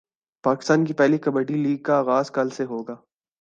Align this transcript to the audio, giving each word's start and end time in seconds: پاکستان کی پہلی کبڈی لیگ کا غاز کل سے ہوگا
پاکستان 0.43 0.85
کی 0.85 0.93
پہلی 0.93 1.17
کبڈی 1.17 1.53
لیگ 1.53 1.77
کا 1.77 2.01
غاز 2.01 2.31
کل 2.31 2.49
سے 2.49 2.65
ہوگا 2.65 2.95